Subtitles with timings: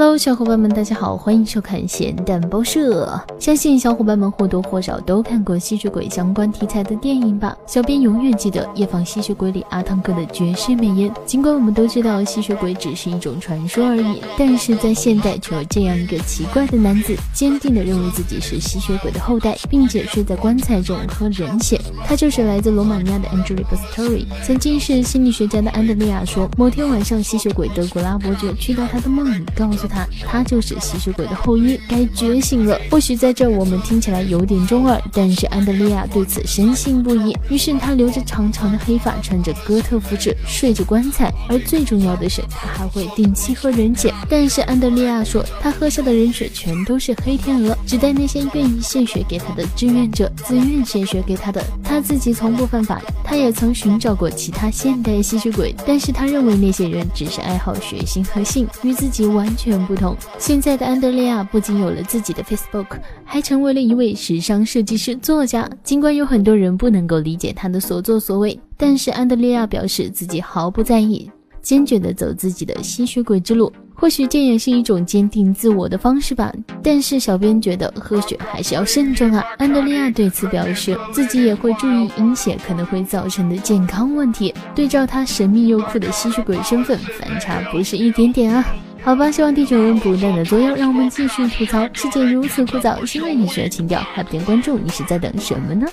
[0.00, 3.20] Hello，小伙伴们，大家好，欢迎收看咸蛋包社。
[3.40, 7.56] 相信小伙伴们或多或少都看过吸血鬼相关题材的电影吧？
[7.66, 11.12] 小编永远记得《夜访吸血鬼》里阿汤哥的绝世美颜。
[11.26, 21.80] 尽管我们都知道吸血鬼只是一种传说而已，但是在现代却有这样一个奇怪的男子，坚定的认为自己是吸血鬼的后代，并且睡在棺材中喝人血。
[22.06, 24.26] 他就是来自罗马尼亚的 Angelica Story。
[24.46, 29.87] 曾经是心理学家的安德利亚说，某天晚上吸血鬼德古拉伯爵去到他的梦里，告诉。
[29.88, 32.78] 他，他就是吸血鬼的后裔，该觉醒了。
[32.90, 37.36] 或许在这我们听起来有点中二，但是安德利亚对此深信不疑。
[37.48, 41.32] 于是他留着长长的黑发，穿着哥特服饰，睡着棺材。
[41.48, 44.12] 而最重要的是，他还会定期喝人血。
[44.28, 51.64] 但是安德利亚说，他喝下的人血全都是黑天鹅，只带那些愿意献血给他的志愿者，自愿献血给他的。
[51.82, 59.78] 他自己从不犯法，他也曾寻找过其他现代吸血鬼，但是他认为那些人只是爱好血腥和性，与自己完全。
[59.86, 60.16] 不同。
[60.38, 65.68] 现在的安德烈亚不仅有了自己的 Facebook，还成为了一位时尚设计师、作家。
[65.84, 73.70] 尽管有很多人不能够理解他的所作所为，但是安德烈亚表示自己毫不在意，坚决地走自己的吸血鬼之路。
[74.00, 76.52] 或许这也是一种坚定自我的方式吧，
[76.84, 79.44] 但是小编觉得喝血还是要慎重啊。
[79.58, 84.54] 安德利亚对此表示，自己也会注意饮血可能会造成的健康问题。
[84.72, 88.64] 对照他神秘又酷的吸血鬼身份，反差不是一点点啊。
[89.02, 95.86] 好吧，希望地球人不断的作妖，让我们继续吐槽世界如此枯燥，是因为你需要情调，还不点关注，你是在等什么呢？